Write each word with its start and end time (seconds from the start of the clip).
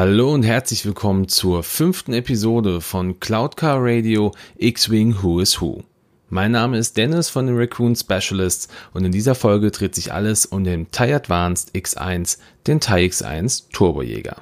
Hallo 0.00 0.32
und 0.32 0.44
herzlich 0.44 0.86
willkommen 0.86 1.26
zur 1.26 1.64
fünften 1.64 2.12
Episode 2.12 2.80
von 2.80 3.18
Cloud 3.18 3.56
Car 3.56 3.78
Radio 3.80 4.30
X-Wing 4.56 5.24
Who 5.24 5.40
is 5.40 5.60
Who. 5.60 5.82
Mein 6.28 6.52
Name 6.52 6.78
ist 6.78 6.96
Dennis 6.96 7.28
von 7.28 7.48
den 7.48 7.56
Raccoon 7.58 7.96
Specialists 7.96 8.68
und 8.94 9.04
in 9.04 9.10
dieser 9.10 9.34
Folge 9.34 9.72
dreht 9.72 9.96
sich 9.96 10.12
alles 10.12 10.46
um 10.46 10.62
den 10.62 10.88
TIE 10.92 11.14
Advanced 11.14 11.74
X1, 11.74 12.38
den 12.68 12.78
TIE 12.78 13.08
X1 13.08 13.72
Turbojäger. 13.72 14.36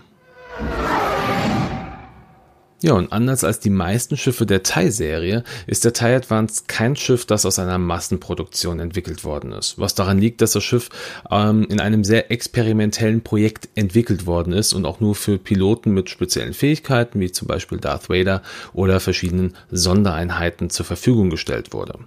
Ja, 2.83 2.93
und 2.93 3.11
anders 3.11 3.43
als 3.43 3.59
die 3.59 3.71
meisten 3.71 4.19
Schiffe 4.19 4.45
der 4.45 4.63
TIE-Serie 4.63 5.45
ist 5.67 5.87
der 5.87 5.95
TIE 5.95 6.15
Advance 6.15 6.65
kein 6.67 6.95
Schiff, 6.95 7.25
das 7.25 7.47
aus 7.47 7.59
einer 7.59 7.79
Massenproduktion 7.79 8.81
entwickelt 8.81 9.25
worden 9.25 9.53
ist. 9.53 9.79
Was 9.79 9.95
daran 9.95 10.19
liegt, 10.19 10.43
dass 10.43 10.53
das 10.53 10.63
Schiff 10.63 10.91
ähm, 11.31 11.67
in 11.71 11.81
einem 11.81 12.05
sehr 12.05 12.31
experimentellen 12.31 13.23
Projekt 13.23 13.71
entwickelt 13.77 14.27
worden 14.27 14.53
ist 14.53 14.75
und 14.75 14.85
auch 14.85 15.01
nur 15.01 15.15
für 15.15 15.39
Piloten 15.39 15.95
mit 15.95 16.11
speziellen 16.11 16.53
Fähigkeiten, 16.53 17.19
wie 17.19 17.33
zum 17.33 17.49
Beispiel 17.49 17.79
Darth 17.79 18.11
Vader 18.11 18.43
oder 18.75 19.01
verschiedenen 19.01 19.55
Sondereinheiten 19.71 20.69
zur 20.69 20.85
Verfügung 20.85 21.31
gestellt 21.31 21.73
wurde. 21.73 21.99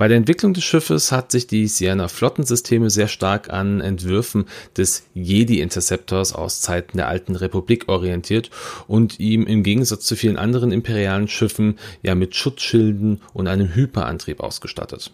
Bei 0.00 0.08
der 0.08 0.16
Entwicklung 0.16 0.54
des 0.54 0.64
Schiffes 0.64 1.12
hat 1.12 1.30
sich 1.30 1.46
die 1.46 1.68
Sienna 1.68 2.08
Flottensysteme 2.08 2.88
sehr 2.88 3.06
stark 3.06 3.50
an 3.50 3.82
Entwürfen 3.82 4.46
des 4.74 5.02
Jedi 5.12 5.60
Interceptors 5.60 6.34
aus 6.34 6.62
Zeiten 6.62 6.96
der 6.96 7.08
alten 7.08 7.36
Republik 7.36 7.86
orientiert 7.86 8.48
und 8.88 9.20
ihm 9.20 9.46
im 9.46 9.62
Gegensatz 9.62 10.06
zu 10.06 10.16
vielen 10.16 10.38
anderen 10.38 10.72
imperialen 10.72 11.28
Schiffen 11.28 11.78
ja 12.00 12.14
mit 12.14 12.34
Schutzschilden 12.34 13.20
und 13.34 13.46
einem 13.46 13.74
Hyperantrieb 13.74 14.40
ausgestattet. 14.40 15.12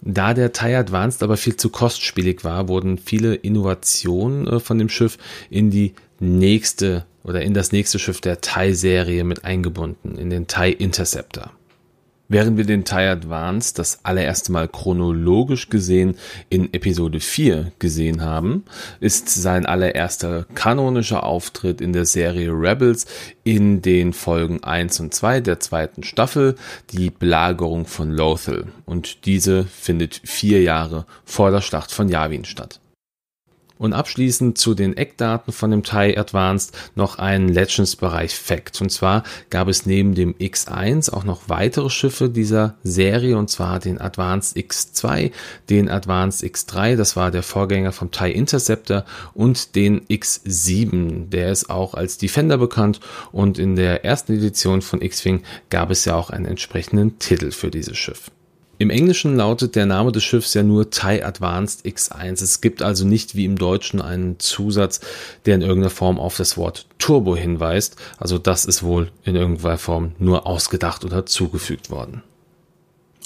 Da 0.00 0.34
der 0.34 0.52
TIE 0.52 0.74
Advanced 0.74 1.22
aber 1.22 1.36
viel 1.36 1.54
zu 1.54 1.70
kostspielig 1.70 2.42
war, 2.42 2.66
wurden 2.66 2.98
viele 2.98 3.36
Innovationen 3.36 4.48
äh, 4.48 4.58
von 4.58 4.80
dem 4.80 4.88
Schiff 4.88 5.16
in 5.48 5.70
die 5.70 5.94
nächste 6.18 7.06
oder 7.22 7.42
in 7.42 7.54
das 7.54 7.70
nächste 7.70 8.00
Schiff 8.00 8.20
der 8.20 8.40
TIE-Serie 8.40 9.22
mit 9.22 9.44
eingebunden, 9.44 10.18
in 10.18 10.28
den 10.28 10.48
TIE 10.48 10.72
Interceptor. 10.72 11.52
Während 12.30 12.58
wir 12.58 12.66
den 12.66 12.84
TIE 12.84 13.08
Advance 13.08 13.72
das 13.74 14.04
allererste 14.04 14.52
Mal 14.52 14.68
chronologisch 14.68 15.70
gesehen 15.70 16.18
in 16.50 16.74
Episode 16.74 17.20
4 17.20 17.72
gesehen 17.78 18.20
haben, 18.20 18.64
ist 19.00 19.30
sein 19.30 19.64
allererster 19.64 20.44
kanonischer 20.54 21.24
Auftritt 21.24 21.80
in 21.80 21.94
der 21.94 22.04
Serie 22.04 22.50
Rebels 22.50 23.06
in 23.44 23.80
den 23.80 24.12
Folgen 24.12 24.62
1 24.62 25.00
und 25.00 25.14
2 25.14 25.40
der 25.40 25.58
zweiten 25.60 26.02
Staffel 26.02 26.56
die 26.90 27.08
Belagerung 27.08 27.86
von 27.86 28.10
Lothal 28.10 28.66
und 28.84 29.24
diese 29.24 29.64
findet 29.64 30.20
vier 30.22 30.60
Jahre 30.60 31.06
vor 31.24 31.50
der 31.50 31.62
Schlacht 31.62 31.90
von 31.90 32.10
Yavin 32.10 32.44
statt. 32.44 32.78
Und 33.78 33.92
abschließend 33.92 34.58
zu 34.58 34.74
den 34.74 34.96
Eckdaten 34.96 35.52
von 35.52 35.70
dem 35.70 35.82
TIE 35.82 36.16
Advanced 36.16 36.76
noch 36.94 37.18
ein 37.18 37.48
Legends-Bereich 37.48 38.34
Fact. 38.34 38.80
Und 38.80 38.90
zwar 38.90 39.22
gab 39.50 39.68
es 39.68 39.86
neben 39.86 40.14
dem 40.14 40.34
X1 40.34 41.12
auch 41.12 41.24
noch 41.24 41.48
weitere 41.48 41.90
Schiffe 41.90 42.28
dieser 42.28 42.74
Serie, 42.82 43.38
und 43.38 43.50
zwar 43.50 43.78
den 43.78 44.00
Advanced 44.00 44.56
X2, 44.56 45.30
den 45.70 45.88
Advanced 45.88 46.42
X3, 46.44 46.96
das 46.96 47.16
war 47.16 47.30
der 47.30 47.42
Vorgänger 47.42 47.92
vom 47.92 48.10
TIE 48.10 48.32
Interceptor, 48.32 49.04
und 49.34 49.74
den 49.76 50.00
X7, 50.06 51.28
der 51.28 51.52
ist 51.52 51.70
auch 51.70 51.94
als 51.94 52.18
Defender 52.18 52.58
bekannt. 52.58 53.00
Und 53.32 53.58
in 53.58 53.76
der 53.76 54.04
ersten 54.04 54.32
Edition 54.32 54.82
von 54.82 55.00
X-Wing 55.00 55.42
gab 55.70 55.90
es 55.90 56.04
ja 56.04 56.14
auch 56.14 56.30
einen 56.30 56.46
entsprechenden 56.46 57.18
Titel 57.18 57.50
für 57.52 57.70
dieses 57.70 57.96
Schiff. 57.96 58.30
Im 58.80 58.90
Englischen 58.90 59.36
lautet 59.36 59.74
der 59.74 59.86
Name 59.86 60.12
des 60.12 60.22
Schiffs 60.22 60.54
ja 60.54 60.62
nur 60.62 60.90
TIE 60.90 61.24
Advanced 61.24 61.84
X1. 61.84 62.44
Es 62.44 62.60
gibt 62.60 62.80
also 62.80 63.04
nicht 63.04 63.34
wie 63.34 63.44
im 63.44 63.58
Deutschen 63.58 64.00
einen 64.00 64.38
Zusatz, 64.38 65.00
der 65.46 65.56
in 65.56 65.62
irgendeiner 65.62 65.90
Form 65.90 66.20
auf 66.20 66.36
das 66.36 66.56
Wort 66.56 66.86
Turbo 66.98 67.34
hinweist. 67.34 67.96
Also 68.18 68.38
das 68.38 68.64
ist 68.64 68.84
wohl 68.84 69.10
in 69.24 69.34
irgendeiner 69.34 69.78
Form 69.78 70.12
nur 70.20 70.46
ausgedacht 70.46 71.04
oder 71.04 71.26
zugefügt 71.26 71.90
worden. 71.90 72.22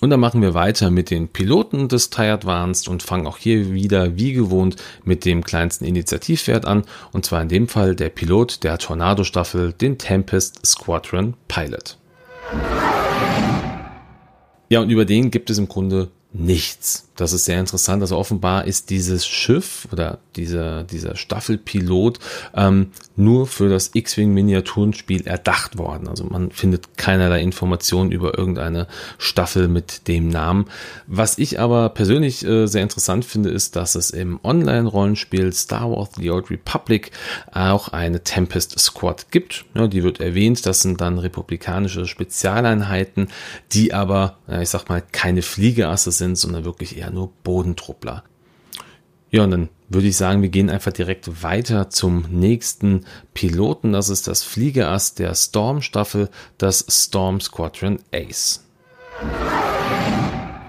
Und 0.00 0.08
dann 0.08 0.20
machen 0.20 0.40
wir 0.40 0.54
weiter 0.54 0.90
mit 0.90 1.10
den 1.10 1.28
Piloten 1.28 1.88
des 1.88 2.08
TIE 2.08 2.30
Advanced 2.30 2.88
und 2.88 3.02
fangen 3.02 3.26
auch 3.26 3.36
hier 3.36 3.72
wieder 3.72 4.16
wie 4.16 4.32
gewohnt 4.32 4.76
mit 5.04 5.26
dem 5.26 5.44
kleinsten 5.44 5.84
Initiativwert 5.84 6.64
an. 6.64 6.84
Und 7.12 7.26
zwar 7.26 7.42
in 7.42 7.48
dem 7.48 7.68
Fall 7.68 7.94
der 7.94 8.08
Pilot 8.08 8.64
der 8.64 8.78
Tornado-Staffel, 8.78 9.74
den 9.74 9.98
Tempest 9.98 10.64
Squadron 10.64 11.34
Pilot. 11.46 11.98
Ja, 14.72 14.80
und 14.80 14.88
über 14.88 15.04
den 15.04 15.30
gibt 15.30 15.50
es 15.50 15.58
im 15.58 15.68
Grunde 15.68 16.08
nichts. 16.32 17.08
Das 17.16 17.32
ist 17.32 17.44
sehr 17.44 17.60
interessant. 17.60 18.02
Also 18.02 18.16
offenbar 18.16 18.64
ist 18.64 18.88
dieses 18.88 19.26
Schiff 19.26 19.86
oder 19.92 20.18
dieser, 20.34 20.82
dieser 20.82 21.14
Staffelpilot 21.14 22.18
ähm, 22.54 22.90
nur 23.16 23.46
für 23.46 23.68
das 23.68 23.90
X-Wing 23.92 24.32
Miniaturenspiel 24.32 25.26
erdacht 25.26 25.76
worden. 25.76 26.08
Also 26.08 26.24
man 26.24 26.50
findet 26.50 26.96
keinerlei 26.96 27.42
Informationen 27.42 28.10
über 28.10 28.38
irgendeine 28.38 28.86
Staffel 29.18 29.68
mit 29.68 30.08
dem 30.08 30.28
Namen. 30.28 30.66
Was 31.06 31.36
ich 31.36 31.60
aber 31.60 31.90
persönlich 31.90 32.44
äh, 32.46 32.66
sehr 32.66 32.82
interessant 32.82 33.26
finde, 33.26 33.50
ist, 33.50 33.76
dass 33.76 33.94
es 33.94 34.10
im 34.10 34.40
Online-Rollenspiel 34.42 35.52
Star 35.52 35.90
Wars 35.90 36.10
The 36.16 36.30
Old 36.30 36.50
Republic 36.50 37.10
auch 37.52 37.88
eine 37.88 38.24
Tempest 38.24 38.78
Squad 38.78 39.30
gibt. 39.30 39.66
Ja, 39.74 39.86
die 39.86 40.02
wird 40.02 40.20
erwähnt. 40.20 40.64
Das 40.64 40.80
sind 40.80 41.02
dann 41.02 41.18
republikanische 41.18 42.06
Spezialeinheiten, 42.06 43.28
die 43.72 43.92
aber, 43.92 44.38
ja, 44.48 44.62
ich 44.62 44.70
sag 44.70 44.88
mal, 44.88 45.02
keine 45.12 45.42
Fliegeasse 45.42 46.10
sind, 46.10 46.21
sondern 46.34 46.64
wirklich 46.64 46.96
eher 46.96 47.10
nur 47.10 47.32
Bodentruppler. 47.44 48.24
Ja, 49.30 49.44
und 49.44 49.50
dann 49.50 49.68
würde 49.88 50.08
ich 50.08 50.16
sagen, 50.16 50.42
wir 50.42 50.50
gehen 50.50 50.70
einfach 50.70 50.92
direkt 50.92 51.42
weiter 51.42 51.90
zum 51.90 52.26
nächsten 52.30 53.06
Piloten. 53.34 53.92
Das 53.92 54.08
ist 54.08 54.28
das 54.28 54.42
Fliegerass 54.42 55.14
der 55.14 55.34
Storm-Staffel, 55.34 56.28
das 56.58 56.84
Storm 56.88 57.40
Squadron 57.40 57.98
Ace. 58.12 58.64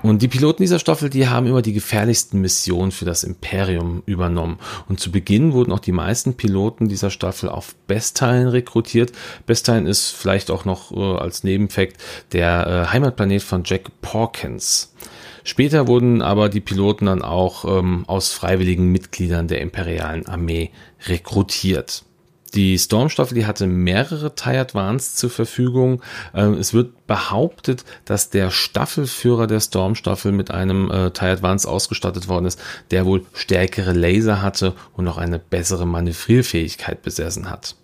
Und 0.03 0.21
die 0.21 0.27
Piloten 0.27 0.63
dieser 0.63 0.79
Staffel, 0.79 1.09
die 1.09 1.29
haben 1.29 1.47
immer 1.47 1.61
die 1.61 1.71
gefährlichsten 1.71 2.41
Missionen 2.41 2.91
für 2.91 3.05
das 3.05 3.23
Imperium 3.23 4.03
übernommen. 4.05 4.59
Und 4.89 4.99
zu 4.99 5.11
Beginn 5.11 5.53
wurden 5.53 5.71
auch 5.71 5.79
die 5.79 5.93
meisten 5.93 6.35
Piloten 6.35 6.89
dieser 6.89 7.09
Staffel 7.09 7.47
auf 7.47 7.73
Bestine 7.87 8.51
rekrutiert. 8.51 9.13
Bestine 9.45 9.89
ist 9.89 10.09
vielleicht 10.09 10.51
auch 10.51 10.65
noch 10.65 10.91
äh, 10.91 11.17
als 11.17 11.45
Nebenfakt 11.45 11.97
der 12.33 12.67
äh, 12.67 12.91
Heimatplanet 12.91 13.43
von 13.43 13.63
Jack 13.65 14.01
Porkins. 14.01 14.93
Später 15.43 15.87
wurden 15.87 16.21
aber 16.21 16.49
die 16.49 16.61
Piloten 16.61 17.05
dann 17.07 17.21
auch 17.21 17.65
ähm, 17.65 18.05
aus 18.07 18.31
freiwilligen 18.31 18.91
Mitgliedern 18.91 19.47
der 19.47 19.61
imperialen 19.61 20.25
Armee 20.25 20.71
rekrutiert. 21.07 22.03
Die 22.53 22.77
Storm-Staffel, 22.77 23.33
die 23.33 23.47
hatte 23.47 23.65
mehrere 23.65 24.35
TIE 24.35 24.57
Advance 24.57 25.15
zur 25.15 25.31
Verfügung. 25.31 26.03
Ähm, 26.35 26.53
es 26.53 26.73
wird 26.73 27.07
behauptet, 27.07 27.83
dass 28.05 28.29
der 28.29 28.51
Staffelführer 28.51 29.47
der 29.47 29.59
Storm-Staffel 29.59 30.31
mit 30.31 30.51
einem 30.51 30.91
äh, 30.91 31.09
TIE 31.11 31.25
Advance 31.25 31.67
ausgestattet 31.67 32.27
worden 32.27 32.45
ist, 32.45 32.61
der 32.91 33.05
wohl 33.05 33.25
stärkere 33.33 33.93
Laser 33.93 34.41
hatte 34.41 34.73
und 34.93 35.07
auch 35.07 35.17
eine 35.17 35.39
bessere 35.39 35.87
Manövrierfähigkeit 35.87 37.01
besessen 37.01 37.49
hat. 37.49 37.75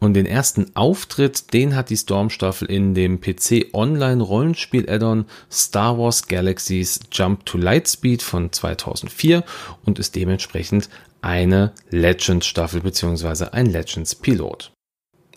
Und 0.00 0.14
den 0.14 0.24
ersten 0.24 0.74
Auftritt, 0.74 1.52
den 1.52 1.76
hat 1.76 1.90
die 1.90 1.96
Storm-Staffel 1.96 2.68
in 2.70 2.94
dem 2.94 3.20
PC 3.20 3.74
Online 3.74 4.22
Rollenspiel 4.22 4.88
Addon 4.90 5.26
Star 5.52 5.98
Wars 5.98 6.26
Galaxies 6.26 7.00
Jump 7.12 7.44
to 7.44 7.58
Lightspeed 7.58 8.22
von 8.22 8.50
2004 8.50 9.44
und 9.84 9.98
ist 9.98 10.16
dementsprechend 10.16 10.88
eine 11.20 11.72
Legends-Staffel 11.90 12.80
beziehungsweise 12.80 13.52
ein 13.52 13.66
Legends-Pilot. 13.66 14.72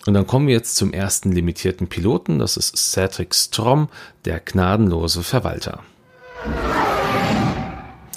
Und 0.06 0.14
dann 0.14 0.28
kommen 0.28 0.48
wir 0.48 0.56
jetzt 0.56 0.76
zum 0.78 0.94
ersten 0.94 1.34
limitierten 1.34 1.88
Piloten, 1.88 2.40
das 2.40 2.56
ist 2.56 2.76
Cedric 2.78 3.36
Strom, 3.36 3.90
der 4.24 4.40
gnadenlose 4.40 5.24
Verwalter. 5.24 5.84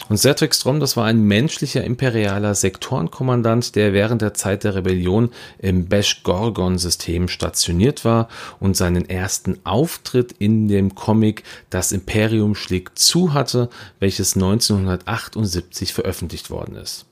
Und 0.09 0.19
Cedric 0.19 0.55
Strom, 0.55 0.79
das 0.79 0.97
war 0.97 1.05
ein 1.07 1.23
menschlicher 1.23 1.83
imperialer 1.83 2.55
Sektorenkommandant, 2.55 3.75
der 3.75 3.93
während 3.93 4.23
der 4.23 4.35
Zeit 4.35 4.63
der 4.63 4.77
Rebellion 4.77 5.31
im 5.59 5.87
Besh-Gorgon-System 5.87 7.27
stationiert 7.27 8.05
war 8.05 8.29
und 8.61 8.77
seinen 8.77 9.09
ersten 9.09 9.59
Auftritt 9.65 10.33
in 10.39 10.69
dem 10.69 10.95
Comic 10.95 11.43
Das 11.71 11.91
Imperium 11.91 12.55
schlägt 12.55 13.01
zu 13.01 13.35
hatte, 13.35 13.69
welches 13.99 14.37
1978 14.37 15.93
veröffentlicht 15.93 16.51
worden 16.51 16.77
ist. 16.77 17.07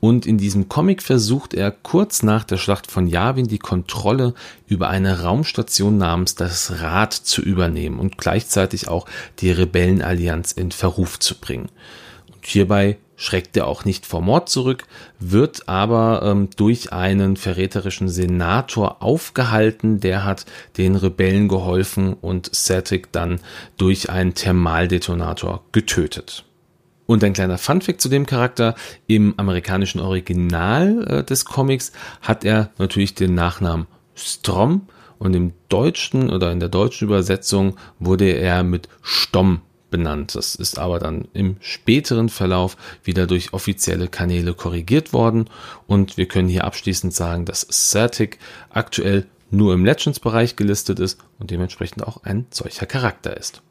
Und 0.00 0.26
in 0.26 0.38
diesem 0.38 0.68
Comic 0.68 1.02
versucht 1.02 1.54
er 1.54 1.70
kurz 1.70 2.22
nach 2.22 2.44
der 2.44 2.56
Schlacht 2.56 2.90
von 2.90 3.08
Yavin 3.08 3.48
die 3.48 3.58
Kontrolle 3.58 4.32
über 4.68 4.88
eine 4.88 5.22
Raumstation 5.22 5.98
namens 5.98 6.34
das 6.34 6.80
Rad 6.80 7.12
zu 7.12 7.42
übernehmen 7.42 7.98
und 7.98 8.16
gleichzeitig 8.16 8.88
auch 8.88 9.06
die 9.40 9.50
Rebellenallianz 9.50 10.52
in 10.52 10.70
Verruf 10.70 11.18
zu 11.18 11.34
bringen. 11.34 11.68
Hierbei 12.50 12.96
schreckt 13.14 13.58
er 13.58 13.66
auch 13.66 13.84
nicht 13.84 14.06
vor 14.06 14.22
Mord 14.22 14.48
zurück, 14.48 14.84
wird 15.18 15.68
aber 15.68 16.22
ähm, 16.24 16.48
durch 16.56 16.94
einen 16.94 17.36
verräterischen 17.36 18.08
Senator 18.08 19.02
aufgehalten, 19.02 20.00
der 20.00 20.24
hat 20.24 20.46
den 20.78 20.96
Rebellen 20.96 21.48
geholfen 21.48 22.14
und 22.14 22.50
Cedric 22.54 23.12
dann 23.12 23.40
durch 23.76 24.08
einen 24.08 24.32
Thermaldetonator 24.32 25.62
getötet. 25.72 26.46
Und 27.04 27.22
ein 27.22 27.34
kleiner 27.34 27.58
Funfact 27.58 28.00
zu 28.00 28.08
dem 28.08 28.24
Charakter. 28.24 28.74
Im 29.06 29.34
amerikanischen 29.36 30.00
Original 30.00 31.06
äh, 31.06 31.24
des 31.24 31.44
Comics 31.44 31.92
hat 32.22 32.46
er 32.46 32.70
natürlich 32.78 33.14
den 33.14 33.34
Nachnamen 33.34 33.86
Strom 34.14 34.88
und 35.18 35.36
im 35.36 35.52
deutschen 35.68 36.30
oder 36.30 36.50
in 36.50 36.60
der 36.60 36.70
deutschen 36.70 37.08
Übersetzung 37.08 37.76
wurde 37.98 38.30
er 38.30 38.62
mit 38.62 38.88
Stomm 39.02 39.60
benannt. 39.90 40.34
Das 40.34 40.54
ist 40.54 40.78
aber 40.78 40.98
dann 40.98 41.28
im 41.32 41.56
späteren 41.60 42.28
Verlauf 42.28 42.76
wieder 43.04 43.26
durch 43.26 43.52
offizielle 43.52 44.08
Kanäle 44.08 44.54
korrigiert 44.54 45.12
worden 45.12 45.48
und 45.86 46.16
wir 46.16 46.26
können 46.26 46.48
hier 46.48 46.64
abschließend 46.64 47.14
sagen, 47.14 47.44
dass 47.44 47.66
Certic 47.70 48.38
aktuell 48.70 49.26
nur 49.50 49.72
im 49.74 49.84
Legends-Bereich 49.84 50.56
gelistet 50.56 51.00
ist 51.00 51.18
und 51.38 51.50
dementsprechend 51.50 52.06
auch 52.06 52.22
ein 52.24 52.46
solcher 52.50 52.86
Charakter 52.86 53.36
ist. 53.36 53.62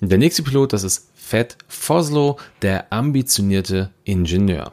Der 0.00 0.18
nächste 0.18 0.42
Pilot, 0.42 0.72
das 0.72 0.84
ist 0.84 1.10
Fat 1.14 1.58
Foslow, 1.66 2.38
der 2.62 2.92
ambitionierte 2.92 3.90
Ingenieur. 4.04 4.72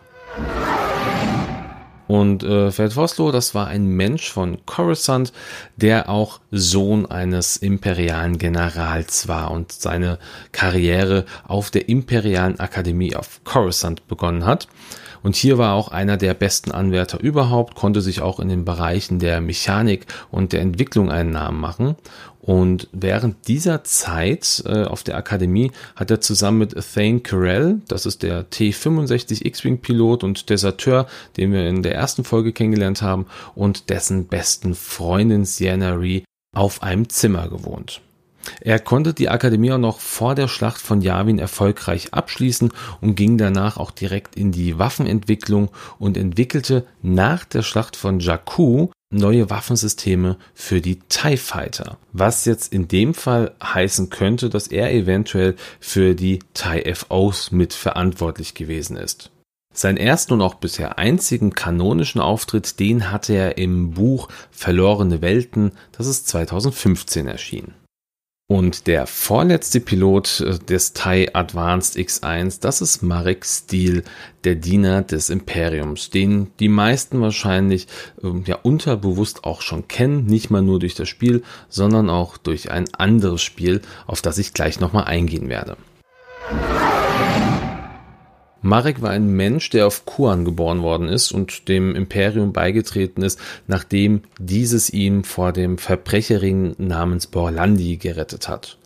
Und 2.07 2.43
äh, 2.43 2.71
Fred 2.71 2.93
Foslo, 2.93 3.31
das 3.31 3.55
war 3.55 3.67
ein 3.67 3.87
Mensch 3.87 4.31
von 4.31 4.65
Coruscant, 4.65 5.33
der 5.75 6.09
auch 6.09 6.39
Sohn 6.51 7.05
eines 7.05 7.57
imperialen 7.57 8.37
Generals 8.37 9.27
war 9.27 9.51
und 9.51 9.71
seine 9.71 10.19
Karriere 10.51 11.25
auf 11.47 11.71
der 11.71 11.89
Imperialen 11.89 12.59
Akademie 12.59 13.15
auf 13.15 13.41
Coruscant 13.43 14.07
begonnen 14.07 14.45
hat. 14.45 14.67
Und 15.25 15.35
hier 15.35 15.57
war 15.57 15.73
auch 15.73 15.87
einer 15.87 16.17
der 16.17 16.35
besten 16.35 16.69
Anwärter 16.69 17.19
überhaupt, 17.19 17.73
konnte 17.73 18.01
sich 18.01 18.21
auch 18.21 18.39
in 18.39 18.47
den 18.47 18.63
Bereichen 18.63 19.17
der 19.17 19.41
Mechanik 19.41 20.05
und 20.29 20.53
der 20.53 20.61
Entwicklung 20.61 21.09
einen 21.09 21.31
Namen 21.31 21.59
machen. 21.59 21.95
Und 22.41 22.89
während 22.91 23.47
dieser 23.47 23.83
Zeit 23.83 24.61
äh, 24.67 24.83
auf 24.83 25.01
der 25.01 25.17
Akademie 25.17 25.71
hat 25.95 26.11
er 26.11 26.21
zusammen 26.21 26.59
mit 26.59 26.75
Thane 26.93 27.21
Carell, 27.21 27.81
das 27.87 28.05
ist 28.05 28.21
der 28.21 28.51
T65 28.51 29.43
X-Wing-Pilot 29.47 30.23
und 30.23 30.47
Deserteur, 30.51 31.07
den 31.37 31.51
wir 31.51 31.67
in 31.67 31.81
der 31.81 31.95
ersten 31.95 32.23
Folge 32.23 32.53
kennengelernt 32.53 33.01
haben, 33.01 33.25
und 33.55 33.89
dessen 33.89 34.27
besten 34.27 34.75
Freundin 34.75 35.43
Sienna 35.43 35.93
Ree 35.93 36.21
auf 36.55 36.83
einem 36.83 37.09
Zimmer 37.09 37.49
gewohnt. 37.49 37.99
Er 38.61 38.79
konnte 38.79 39.13
die 39.13 39.29
Akademie 39.29 39.71
auch 39.71 39.77
noch 39.77 39.99
vor 39.99 40.35
der 40.35 40.47
Schlacht 40.47 40.81
von 40.81 41.01
Yavin 41.01 41.39
erfolgreich 41.39 42.13
abschließen 42.13 42.71
und 43.01 43.15
ging 43.15 43.37
danach 43.37 43.77
auch 43.77 43.91
direkt 43.91 44.35
in 44.35 44.51
die 44.51 44.77
Waffenentwicklung 44.77 45.69
und 45.99 46.17
entwickelte 46.17 46.85
nach 47.01 47.45
der 47.45 47.61
Schlacht 47.61 47.95
von 47.95 48.19
Jakku 48.19 48.89
neue 49.11 49.49
Waffensysteme 49.49 50.37
für 50.53 50.81
die 50.81 50.99
TIE 50.99 51.37
Fighter. 51.37 51.97
Was 52.11 52.45
jetzt 52.45 52.73
in 52.73 52.87
dem 52.87 53.13
Fall 53.13 53.55
heißen 53.63 54.09
könnte, 54.09 54.49
dass 54.49 54.67
er 54.67 54.93
eventuell 54.93 55.55
für 55.79 56.15
die 56.15 56.39
TIE 56.53 56.93
FOs 56.93 57.51
mitverantwortlich 57.51 58.53
gewesen 58.53 58.97
ist. 58.97 59.31
Seinen 59.73 59.97
ersten 59.97 60.33
und 60.33 60.41
auch 60.41 60.55
bisher 60.55 60.97
einzigen 60.97 61.53
kanonischen 61.53 62.21
Auftritt, 62.21 62.79
den 62.79 63.11
hatte 63.11 63.33
er 63.33 63.57
im 63.57 63.91
Buch 63.91 64.29
Verlorene 64.49 65.21
Welten, 65.21 65.73
das 65.91 66.07
ist 66.07 66.29
2015 66.29 67.27
erschienen. 67.27 67.73
Und 68.47 68.85
der 68.85 69.07
vorletzte 69.07 69.79
Pilot 69.79 70.39
äh, 70.41 70.59
des 70.59 70.93
TIE 70.93 71.29
Advanced 71.33 71.95
X1, 71.95 72.61
das 72.61 72.79
ist 72.79 73.01
Marek 73.01 73.43
Steele, 73.43 74.03
der 74.43 74.53
Diener 74.53 75.01
des 75.01 75.31
Imperiums, 75.31 76.11
den 76.11 76.51
die 76.59 76.69
meisten 76.69 77.21
wahrscheinlich 77.21 77.87
ähm, 78.23 78.43
ja 78.45 78.59
unterbewusst 78.61 79.45
auch 79.45 79.63
schon 79.63 79.87
kennen, 79.87 80.25
nicht 80.25 80.51
mal 80.51 80.61
nur 80.61 80.79
durch 80.79 80.93
das 80.93 81.09
Spiel, 81.09 81.41
sondern 81.69 82.11
auch 82.11 82.37
durch 82.37 82.69
ein 82.69 82.85
anderes 82.93 83.41
Spiel, 83.41 83.81
auf 84.05 84.21
das 84.21 84.37
ich 84.37 84.53
gleich 84.53 84.79
nochmal 84.79 85.05
eingehen 85.05 85.49
werde. 85.49 85.75
Marek 88.65 89.03
war 89.03 89.11
ein 89.11 89.27
Mensch, 89.27 89.69
der 89.69 89.85
auf 89.85 90.05
Kuan 90.05 90.43
geboren 90.43 90.81
worden 90.81 91.07
ist 91.07 91.31
und 91.31 91.67
dem 91.67 91.95
Imperium 91.95 92.51
beigetreten 92.51 93.21
ist, 93.21 93.39
nachdem 93.67 94.23
dieses 94.39 94.89
ihn 94.89 95.23
vor 95.23 95.53
dem 95.53 95.77
Verbrecherring 95.77 96.73
namens 96.79 97.27
Borlandi 97.27 97.97
gerettet 97.97 98.49
hat. 98.49 98.79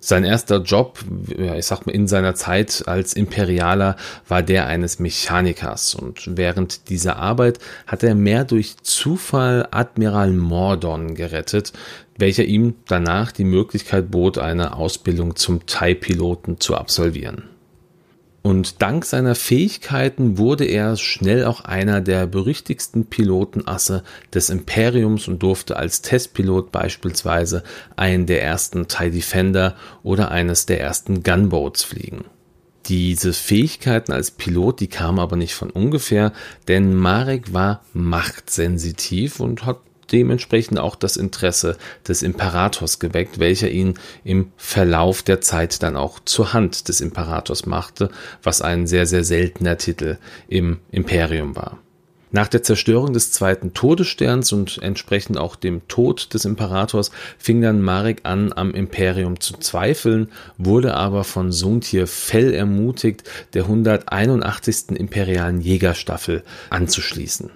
Sein 0.00 0.24
erster 0.24 0.58
Job, 0.58 0.98
ich 1.28 1.64
sag 1.64 1.86
mal, 1.86 1.94
in 1.94 2.06
seiner 2.06 2.34
Zeit 2.34 2.84
als 2.86 3.14
Imperialer 3.14 3.96
war 4.28 4.42
der 4.42 4.66
eines 4.66 4.98
Mechanikers 4.98 5.94
und 5.94 6.36
während 6.36 6.90
dieser 6.90 7.16
Arbeit 7.16 7.58
hat 7.86 8.02
er 8.02 8.14
mehr 8.14 8.44
durch 8.44 8.76
Zufall 8.82 9.66
Admiral 9.70 10.32
Mordon 10.34 11.14
gerettet, 11.14 11.72
welcher 12.18 12.44
ihm 12.44 12.74
danach 12.86 13.32
die 13.32 13.44
Möglichkeit 13.44 14.10
bot, 14.10 14.36
eine 14.36 14.76
Ausbildung 14.76 15.36
zum 15.36 15.64
TIE-Piloten 15.64 16.60
zu 16.60 16.76
absolvieren. 16.76 17.55
Und 18.46 18.80
dank 18.80 19.04
seiner 19.04 19.34
Fähigkeiten 19.34 20.38
wurde 20.38 20.66
er 20.66 20.96
schnell 20.96 21.46
auch 21.46 21.64
einer 21.64 22.00
der 22.00 22.28
berüchtigsten 22.28 23.06
Pilotenasse 23.06 24.04
des 24.32 24.50
Imperiums 24.50 25.26
und 25.26 25.42
durfte 25.42 25.76
als 25.76 26.00
Testpilot 26.00 26.70
beispielsweise 26.70 27.64
einen 27.96 28.26
der 28.26 28.44
ersten 28.44 28.86
TIE 28.86 29.10
Defender 29.10 29.74
oder 30.04 30.30
eines 30.30 30.64
der 30.64 30.80
ersten 30.80 31.24
Gunboats 31.24 31.82
fliegen. 31.82 32.26
Diese 32.86 33.32
Fähigkeiten 33.32 34.12
als 34.12 34.30
Pilot, 34.30 34.78
die 34.78 34.86
kamen 34.86 35.18
aber 35.18 35.34
nicht 35.34 35.54
von 35.54 35.70
ungefähr, 35.70 36.32
denn 36.68 36.94
Marek 36.94 37.52
war 37.52 37.82
machtsensitiv 37.94 39.40
und 39.40 39.66
hat 39.66 39.80
dementsprechend 40.12 40.78
auch 40.78 40.96
das 40.96 41.16
Interesse 41.16 41.76
des 42.06 42.22
Imperators 42.22 42.98
geweckt, 42.98 43.38
welcher 43.38 43.70
ihn 43.70 43.94
im 44.24 44.52
Verlauf 44.56 45.22
der 45.22 45.40
Zeit 45.40 45.82
dann 45.82 45.96
auch 45.96 46.20
zur 46.24 46.52
Hand 46.52 46.88
des 46.88 47.00
Imperators 47.00 47.66
machte, 47.66 48.10
was 48.42 48.62
ein 48.62 48.86
sehr, 48.86 49.06
sehr 49.06 49.24
seltener 49.24 49.78
Titel 49.78 50.18
im 50.48 50.78
Imperium 50.90 51.56
war. 51.56 51.78
Nach 52.32 52.48
der 52.48 52.62
Zerstörung 52.62 53.12
des 53.12 53.30
zweiten 53.32 53.72
Todessterns 53.72 54.52
und 54.52 54.78
entsprechend 54.82 55.38
auch 55.38 55.56
dem 55.56 55.86
Tod 55.88 56.34
des 56.34 56.44
Imperators 56.44 57.10
fing 57.38 57.62
dann 57.62 57.80
Marek 57.80 58.20
an, 58.24 58.52
am 58.52 58.72
Imperium 58.72 59.40
zu 59.40 59.54
zweifeln, 59.54 60.28
wurde 60.58 60.94
aber 60.94 61.24
von 61.24 61.52
Suntir 61.52 62.06
Fell 62.06 62.52
ermutigt, 62.52 63.22
der 63.54 63.62
181. 63.62 64.90
imperialen 64.90 65.60
Jägerstaffel 65.60 66.42
anzuschließen. 66.68 67.50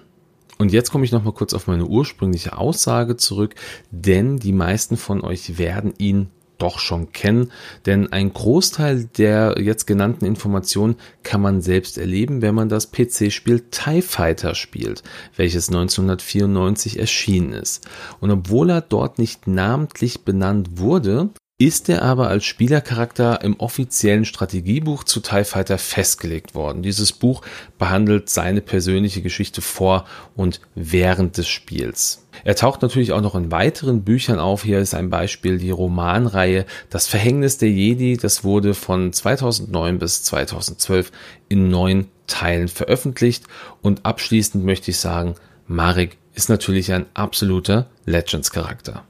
Und 0.61 0.71
jetzt 0.71 0.91
komme 0.91 1.05
ich 1.05 1.11
noch 1.11 1.23
mal 1.23 1.33
kurz 1.33 1.55
auf 1.55 1.65
meine 1.65 1.87
ursprüngliche 1.87 2.55
Aussage 2.55 3.17
zurück, 3.17 3.55
denn 3.89 4.37
die 4.37 4.51
meisten 4.51 4.95
von 4.95 5.21
euch 5.21 5.57
werden 5.57 5.91
ihn 5.97 6.29
doch 6.59 6.77
schon 6.77 7.11
kennen, 7.11 7.51
denn 7.87 8.13
ein 8.13 8.31
Großteil 8.31 9.05
der 9.05 9.55
jetzt 9.59 9.87
genannten 9.87 10.23
Informationen 10.23 10.97
kann 11.23 11.41
man 11.41 11.63
selbst 11.63 11.97
erleben, 11.97 12.43
wenn 12.43 12.53
man 12.53 12.69
das 12.69 12.91
PC-Spiel 12.91 13.61
TIE 13.71 14.03
Fighter 14.03 14.53
spielt, 14.53 15.01
welches 15.35 15.69
1994 15.69 16.99
erschienen 16.99 17.53
ist. 17.53 17.87
Und 18.19 18.29
obwohl 18.29 18.69
er 18.69 18.81
dort 18.81 19.17
nicht 19.17 19.47
namentlich 19.47 20.25
benannt 20.25 20.77
wurde, 20.77 21.31
ist 21.65 21.89
er 21.89 22.01
aber 22.01 22.27
als 22.27 22.45
Spielercharakter 22.45 23.43
im 23.43 23.59
offiziellen 23.59 24.25
Strategiebuch 24.25 25.03
zu 25.03 25.19
TIE 25.19 25.43
Fighter 25.43 25.77
festgelegt 25.77 26.55
worden. 26.55 26.81
Dieses 26.81 27.11
Buch 27.13 27.43
behandelt 27.77 28.29
seine 28.29 28.61
persönliche 28.61 29.21
Geschichte 29.21 29.61
vor 29.61 30.05
und 30.35 30.59
während 30.73 31.37
des 31.37 31.47
Spiels. 31.47 32.25
Er 32.43 32.55
taucht 32.55 32.81
natürlich 32.81 33.11
auch 33.11 33.21
noch 33.21 33.35
in 33.35 33.51
weiteren 33.51 34.03
Büchern 34.03 34.39
auf. 34.39 34.63
Hier 34.63 34.79
ist 34.79 34.95
ein 34.95 35.11
Beispiel 35.11 35.59
die 35.59 35.69
Romanreihe 35.69 36.65
Das 36.89 37.07
Verhängnis 37.07 37.59
der 37.59 37.69
Jedi. 37.69 38.17
Das 38.17 38.43
wurde 38.43 38.73
von 38.73 39.13
2009 39.13 39.99
bis 39.99 40.23
2012 40.23 41.11
in 41.47 41.69
neun 41.69 42.07
Teilen 42.25 42.69
veröffentlicht. 42.69 43.43
Und 43.83 44.05
abschließend 44.05 44.65
möchte 44.65 44.89
ich 44.89 44.97
sagen, 44.97 45.35
Marek 45.67 46.17
ist 46.33 46.49
natürlich 46.49 46.91
ein 46.91 47.05
absoluter 47.13 47.87
Legends-Charakter. 48.05 49.03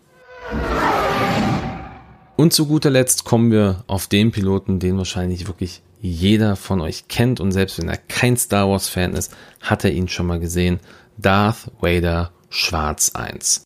Und 2.36 2.54
zu 2.54 2.66
guter 2.68 2.90
Letzt 2.90 3.26
kommen 3.26 3.52
wir 3.52 3.84
auf 3.88 4.08
den 4.08 4.32
Piloten, 4.32 4.80
den 4.80 4.98
wahrscheinlich 4.98 5.48
wirklich 5.48 5.82
jeder 6.02 6.56
von 6.56 6.82
euch 6.82 7.08
kennt 7.08 7.40
und 7.40 7.52
selbst 7.52 7.78
wenn 7.78 7.90
er 7.90 7.98
kein 7.98 8.36
Star 8.36 8.68
Wars 8.70 8.90
Fan 8.90 9.14
ist, 9.14 9.36
hat 9.62 9.84
er 9.84 9.92
ihn 9.92 10.08
schon 10.08 10.26
mal 10.26 10.40
gesehen. 10.40 10.80
Darth 11.18 11.72
Vader 11.80 12.32
Schwarz 12.50 13.12
1. 13.14 13.64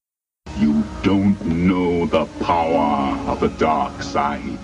You 0.60 0.84
don't 1.04 1.38
know 1.44 2.06
the 2.12 2.26
power 2.44 3.18
of 3.28 3.40
the 3.40 3.50
dark 3.58 4.04
side. 4.04 4.60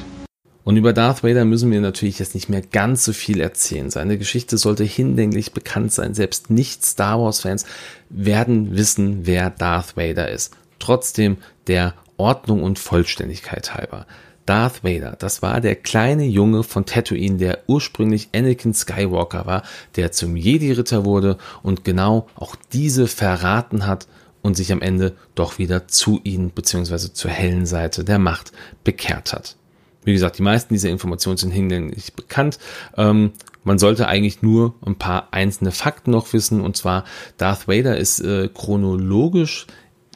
Und 0.63 0.77
über 0.77 0.93
Darth 0.93 1.24
Vader 1.24 1.43
müssen 1.43 1.72
wir 1.72 1.81
natürlich 1.81 2.20
jetzt 2.20 2.36
nicht 2.36 2.50
mehr 2.50 2.62
ganz 2.62 3.03
so 3.03 3.13
viel 3.13 3.41
erzählen. 3.41 3.89
Seine 3.89 4.17
Geschichte 4.17 4.58
sollte 4.58 4.84
hinlänglich 4.84 5.53
bekannt 5.53 5.91
sein. 5.91 6.13
Selbst 6.13 6.50
nicht 6.50 6.86
Star 6.86 7.20
Wars 7.20 7.41
Fans 7.41 7.65
werden 8.10 8.75
wissen, 8.75 9.25
wer 9.25 9.50
Darth 9.50 9.98
Vader 9.98 10.29
ist. 10.29 10.53
Trotzdem 10.77 11.38
der 11.67 11.93
Ordnung 12.21 12.63
und 12.63 12.77
Vollständigkeit 12.77 13.73
halber. 13.73 14.05
Darth 14.45 14.83
Vader, 14.83 15.15
das 15.17 15.41
war 15.41 15.61
der 15.61 15.75
kleine 15.75 16.25
Junge 16.25 16.63
von 16.63 16.85
Tatooine, 16.85 17.37
der 17.37 17.59
ursprünglich 17.67 18.29
Anakin 18.35 18.73
Skywalker 18.73 19.45
war, 19.45 19.63
der 19.95 20.11
zum 20.11 20.35
Jedi-Ritter 20.35 21.05
wurde 21.05 21.37
und 21.63 21.83
genau 21.83 22.27
auch 22.35 22.55
diese 22.73 23.07
verraten 23.07 23.85
hat 23.87 24.07
und 24.41 24.55
sich 24.55 24.71
am 24.71 24.81
Ende 24.81 25.15
doch 25.35 25.57
wieder 25.57 25.87
zu 25.87 26.19
ihnen 26.23 26.49
bzw. 26.49 27.13
zur 27.13 27.31
hellen 27.31 27.65
Seite 27.65 28.03
der 28.03 28.19
Macht 28.19 28.51
bekehrt 28.83 29.33
hat. 29.33 29.55
Wie 30.03 30.13
gesagt, 30.13 30.37
die 30.39 30.43
meisten 30.43 30.73
dieser 30.73 30.89
Informationen 30.89 31.37
sind 31.37 31.51
hinlänglich 31.51 32.13
bekannt. 32.13 32.57
Ähm, 32.97 33.33
man 33.63 33.77
sollte 33.77 34.07
eigentlich 34.07 34.41
nur 34.41 34.73
ein 34.83 34.95
paar 34.95 35.27
einzelne 35.31 35.71
Fakten 35.71 36.11
noch 36.11 36.33
wissen. 36.33 36.61
Und 36.61 36.75
zwar, 36.75 37.05
Darth 37.37 37.67
Vader 37.67 37.97
ist 37.97 38.19
äh, 38.19 38.49
chronologisch 38.51 39.67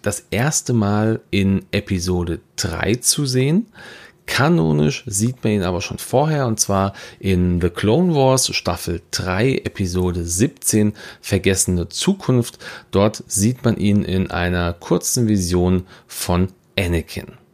das 0.06 0.28
erste 0.30 0.74
Mal 0.74 1.22
in 1.32 1.66
Episode 1.72 2.40
3 2.58 2.96
zu 2.96 3.26
sehen. 3.26 3.68
Kanonisch 4.28 5.04
sieht 5.06 5.44
man 5.44 5.54
ihn 5.54 5.64
aber 5.64 5.82
schon 5.82 6.00
vorher 6.00 6.48
und 6.48 6.60
zwar 6.60 6.94
in 7.20 7.62
The 7.62 7.70
Clone 7.70 8.16
Wars 8.16 8.54
Staffel 8.56 9.02
3 9.12 9.62
Episode 9.66 10.24
17 10.24 10.94
Vergessene 11.22 11.90
Zukunft. 11.90 12.60
Dort 12.92 13.24
sieht 13.28 13.64
man 13.64 13.78
ihn 13.78 14.04
in 14.04 14.32
einer 14.32 14.74
kurzen 14.74 15.28
Vision 15.28 15.86
von 16.08 16.50
Anakin. 16.78 17.45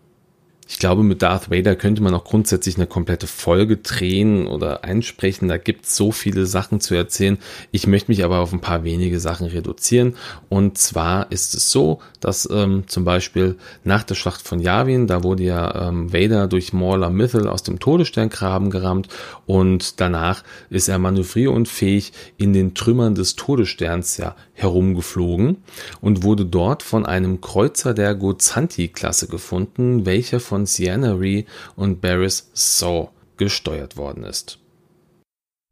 Ich 0.71 0.79
glaube, 0.79 1.03
mit 1.03 1.21
Darth 1.21 1.51
Vader 1.51 1.75
könnte 1.75 2.01
man 2.01 2.13
auch 2.13 2.23
grundsätzlich 2.23 2.77
eine 2.77 2.87
komplette 2.87 3.27
Folge 3.27 3.75
drehen 3.75 4.47
oder 4.47 4.85
einsprechen. 4.85 5.49
Da 5.49 5.57
gibt 5.57 5.85
es 5.85 5.97
so 5.97 6.13
viele 6.13 6.45
Sachen 6.45 6.79
zu 6.79 6.95
erzählen. 6.95 7.37
Ich 7.71 7.87
möchte 7.87 8.09
mich 8.09 8.23
aber 8.23 8.39
auf 8.39 8.53
ein 8.53 8.61
paar 8.61 8.85
wenige 8.85 9.19
Sachen 9.19 9.47
reduzieren. 9.47 10.15
Und 10.47 10.77
zwar 10.77 11.29
ist 11.29 11.55
es 11.55 11.69
so, 11.71 11.99
dass 12.21 12.47
ähm, 12.49 12.85
zum 12.87 13.03
Beispiel 13.03 13.57
nach 13.83 14.03
der 14.03 14.15
Schlacht 14.15 14.47
von 14.47 14.59
Yavin, 14.59 15.07
da 15.07 15.23
wurde 15.23 15.43
ja 15.43 15.89
ähm, 15.89 16.13
Vader 16.13 16.47
durch 16.47 16.71
Mauler 16.71 17.09
Mythel 17.09 17.49
aus 17.49 17.63
dem 17.63 17.79
Todessterngraben 17.79 18.69
gerammt 18.69 19.09
und 19.45 19.99
danach 19.99 20.41
ist 20.69 20.87
er 20.87 20.99
manövrierunfähig 20.99 22.13
in 22.37 22.53
den 22.53 22.75
Trümmern 22.75 23.13
des 23.13 23.35
Todessterns 23.35 24.15
ja 24.15 24.37
herumgeflogen 24.53 25.57
und 25.99 26.23
wurde 26.23 26.45
dort 26.45 26.83
von 26.83 27.05
einem 27.05 27.41
Kreuzer 27.41 27.93
der 27.93 28.15
Gozanti-Klasse 28.15 29.27
gefunden, 29.27 30.05
welcher 30.05 30.39
von 30.61 30.65
Sienna 30.67 31.17
und 31.75 32.01
Barris 32.01 32.51
Saw 32.53 33.09
gesteuert 33.37 33.97
worden 33.97 34.23
ist. 34.23 34.59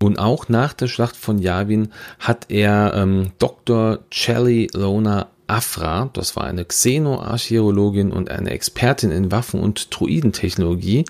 Und 0.01 0.17
auch 0.17 0.49
nach 0.49 0.73
der 0.73 0.87
Schlacht 0.87 1.15
von 1.15 1.37
Yavin 1.37 1.89
hat 2.19 2.49
er 2.49 2.93
ähm, 2.95 3.33
Dr. 3.37 3.99
Chelly 4.09 4.69
Lona 4.73 5.27
Afra, 5.45 6.09
das 6.13 6.35
war 6.35 6.45
eine 6.45 6.65
Xenoarchäologin 6.65 8.11
und 8.11 8.31
eine 8.31 8.49
Expertin 8.51 9.11
in 9.11 9.31
Waffen- 9.31 9.59
und 9.59 9.87
Druidentechnologie, 9.91 11.05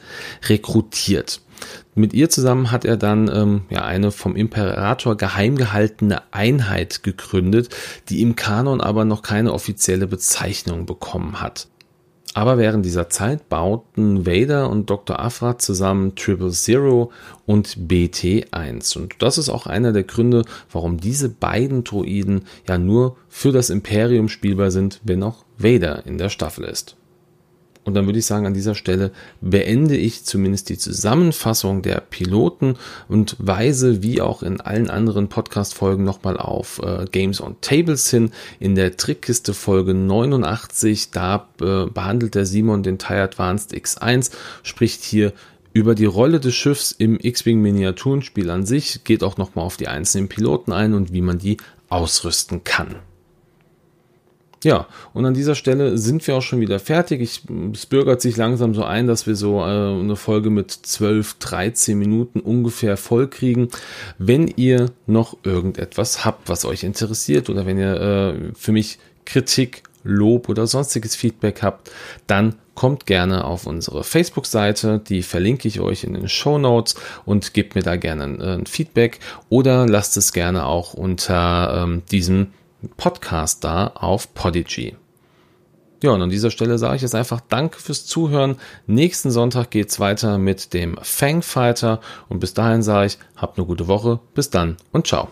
rekrutiert. 0.48 1.41
Mit 1.93 2.13
ihr 2.13 2.29
zusammen 2.29 2.71
hat 2.71 2.83
er 2.83 2.98
dann 2.98 3.29
ähm, 3.33 3.62
ja 3.69 3.83
eine 3.83 4.12
vom 4.12 4.36
Imperator 4.36 5.15
geheim 5.15 5.55
gehaltene 5.55 6.24
Einheit 6.31 7.03
gegründet, 7.03 7.69
die 8.09 8.21
im 8.21 8.36
Kanon 8.36 8.81
aber 8.81 9.05
noch 9.05 9.21
keine 9.21 9.53
offizielle 9.53 10.07
Bezeichnung 10.07 10.86
bekommen 10.86 11.41
hat. 11.41 11.67
Aber 12.36 12.57
während 12.57 12.86
dieser 12.86 13.09
Zeit 13.09 13.50
bauten 13.50 14.25
Vader 14.25 14.69
und 14.69 14.89
Dr. 14.89 15.19
Afra 15.19 15.57
zusammen 15.57 16.15
Triple 16.15 16.51
Zero 16.51 17.12
und 17.45 17.77
BT1. 17.89 18.98
Und 18.98 19.15
das 19.19 19.38
ist 19.38 19.50
auch 19.50 19.65
einer 19.65 19.91
der 19.91 20.03
Gründe, 20.03 20.45
warum 20.71 21.00
diese 21.00 21.29
beiden 21.29 21.83
Droiden 21.83 22.45
ja 22.67 22.77
nur 22.77 23.17
für 23.29 23.51
das 23.51 23.69
Imperium 23.69 24.29
spielbar 24.29 24.69
sind, 24.69 25.01
wenn 25.03 25.24
auch 25.24 25.43
Vader 25.57 26.05
in 26.05 26.17
der 26.17 26.29
Staffel 26.29 26.65
ist. 26.65 26.95
Und 27.89 27.96
dann 27.96 28.05
würde 28.05 28.19
ich 28.19 28.27
sagen, 28.27 28.46
an 28.46 28.53
dieser 28.53 28.75
Stelle 28.75 29.12
beende 29.41 29.98
ich 29.98 30.24
zumindest 30.24 30.69
die 30.69 30.77
Zusammenfassung 30.77 31.81
der 31.81 32.01
Piloten 32.01 32.75
und 33.08 33.36
weise 33.39 34.03
wie 34.03 34.22
auch 34.22 34.43
in 34.43 34.62
allen 34.62 34.91
anderen 34.91 35.27
Podcast-Folgen 35.27 36.03
nochmal 36.03 36.38
auf 36.38 36.79
äh, 36.84 37.05
Games 37.12 37.41
on 37.41 37.55
Tables 37.62 38.08
hin. 38.12 38.29
In 38.60 38.75
der 38.75 38.96
Trickkiste 38.96 39.55
Folge 39.55 39.96
89, 39.96 41.10
da 41.10 41.50
äh, 41.60 41.86
behandelt 41.88 42.36
der 42.36 42.46
Simon 42.46 42.84
den 42.84 43.00
TIE 43.00 43.15
Advanced 43.15 43.74
X1, 43.74 44.29
spricht 44.62 45.03
hier 45.03 45.34
über 45.74 45.96
die 45.96 46.05
Rolle 46.05 46.39
des 46.39 46.53
Schiffs 46.53 46.91
im 46.91 47.17
X-Wing 47.19 47.60
Miniaturenspiel 47.60 48.51
an 48.51 48.67
sich, 48.67 49.03
geht 49.03 49.24
auch 49.24 49.38
nochmal 49.38 49.65
auf 49.65 49.77
die 49.77 49.88
einzelnen 49.88 50.29
Piloten 50.29 50.74
ein 50.74 50.93
und 50.93 51.12
wie 51.12 51.22
man 51.22 51.39
die 51.39 51.58
ausrüsten 51.89 52.63
kann. 52.63 52.98
Ja, 54.63 54.87
und 55.13 55.25
an 55.25 55.33
dieser 55.33 55.55
Stelle 55.55 55.97
sind 55.97 56.25
wir 56.27 56.35
auch 56.35 56.41
schon 56.41 56.59
wieder 56.59 56.79
fertig. 56.79 57.21
Ich, 57.21 57.43
es 57.73 57.85
bürgert 57.85 58.21
sich 58.21 58.35
langsam 58.35 58.75
so 58.75 58.83
ein, 58.83 59.07
dass 59.07 59.25
wir 59.25 59.35
so 59.35 59.59
äh, 59.61 59.63
eine 59.63 60.17
Folge 60.17 60.49
mit 60.49 60.71
12, 60.71 61.35
13 61.35 61.97
Minuten 61.97 62.41
ungefähr 62.41 62.97
voll 62.97 63.29
kriegen. 63.29 63.69
Wenn 64.17 64.49
ihr 64.49 64.91
noch 65.07 65.37
irgendetwas 65.43 66.25
habt, 66.25 66.49
was 66.49 66.65
euch 66.65 66.83
interessiert 66.83 67.49
oder 67.49 67.65
wenn 67.65 67.77
ihr 67.77 68.01
äh, 68.01 68.51
für 68.53 68.73
mich 68.73 68.99
Kritik, 69.25 69.83
Lob 70.03 70.49
oder 70.49 70.65
sonstiges 70.65 71.15
Feedback 71.15 71.61
habt, 71.61 71.91
dann 72.27 72.55
kommt 72.73 73.05
gerne 73.05 73.43
auf 73.43 73.67
unsere 73.67 74.05
Facebook-Seite, 74.05 75.01
die 75.05 75.21
verlinke 75.21 75.67
ich 75.67 75.81
euch 75.81 76.05
in 76.05 76.13
den 76.13 76.29
Show 76.29 76.57
Notes 76.57 76.95
und 77.25 77.53
gebt 77.53 77.75
mir 77.75 77.81
da 77.81 77.97
gerne 77.97 78.23
ein, 78.23 78.41
ein 78.41 78.65
Feedback 78.65 79.19
oder 79.49 79.85
lasst 79.85 80.15
es 80.15 80.31
gerne 80.31 80.65
auch 80.65 80.93
unter 80.93 81.83
ähm, 81.83 82.03
diesem 82.09 82.47
Podcast 82.98 83.63
da 83.63 83.88
auf 83.88 84.33
Podigy. 84.33 84.95
Ja, 86.01 86.12
und 86.12 86.21
an 86.21 86.29
dieser 86.29 86.50
Stelle 86.50 86.77
sage 86.77 86.95
ich 86.95 87.01
jetzt 87.01 87.15
einfach 87.15 87.41
Danke 87.41 87.79
fürs 87.79 88.05
Zuhören. 88.05 88.57
Nächsten 88.88 89.31
Sonntag 89.31 89.69
geht's 89.69 90.00
weiter 90.00 90.38
mit 90.38 90.74
dem 90.74 90.98
Fangfighter 91.01 92.00
und 92.29 92.39
bis 92.39 92.53
dahin 92.53 92.81
sage 92.83 93.07
ich, 93.07 93.17
habt 93.36 93.57
eine 93.57 93.67
gute 93.67 93.88
Woche. 93.88 94.19
Bis 94.33 94.50
dann 94.50 94.77
und 94.93 95.07
ciao. 95.07 95.29